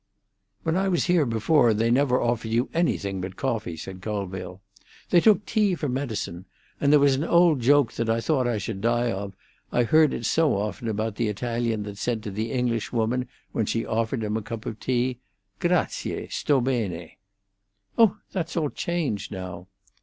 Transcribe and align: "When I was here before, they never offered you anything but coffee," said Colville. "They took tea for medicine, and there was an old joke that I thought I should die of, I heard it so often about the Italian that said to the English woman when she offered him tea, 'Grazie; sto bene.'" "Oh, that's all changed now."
"When 0.63 0.75
I 0.75 0.87
was 0.87 1.05
here 1.05 1.27
before, 1.27 1.75
they 1.75 1.91
never 1.91 2.19
offered 2.19 2.47
you 2.47 2.71
anything 2.73 3.21
but 3.21 3.35
coffee," 3.35 3.77
said 3.77 4.01
Colville. 4.01 4.59
"They 5.11 5.21
took 5.21 5.45
tea 5.45 5.75
for 5.75 5.87
medicine, 5.87 6.45
and 6.79 6.91
there 6.91 6.99
was 6.99 7.13
an 7.13 7.23
old 7.23 7.59
joke 7.59 7.91
that 7.93 8.09
I 8.09 8.19
thought 8.19 8.47
I 8.47 8.57
should 8.57 8.81
die 8.81 9.11
of, 9.11 9.35
I 9.71 9.83
heard 9.83 10.11
it 10.11 10.25
so 10.25 10.57
often 10.57 10.87
about 10.87 11.17
the 11.17 11.27
Italian 11.27 11.83
that 11.83 11.99
said 11.99 12.23
to 12.23 12.31
the 12.31 12.51
English 12.51 12.91
woman 12.91 13.27
when 13.51 13.67
she 13.67 13.85
offered 13.85 14.23
him 14.23 14.43
tea, 14.79 15.19
'Grazie; 15.59 16.27
sto 16.31 16.59
bene.'" 16.61 17.17
"Oh, 17.95 18.17
that's 18.31 18.57
all 18.57 18.71
changed 18.71 19.31
now." 19.31 19.67